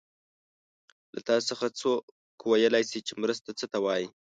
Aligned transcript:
له 1.13 1.21
تاسو 1.27 1.45
څخه 1.51 1.65
څوک 1.79 2.01
ویلای 2.49 2.83
شي 2.91 2.99
چې 3.07 3.13
مرسته 3.23 3.49
څه 3.59 3.65
ته 3.73 3.77
وايي؟ 3.85 4.07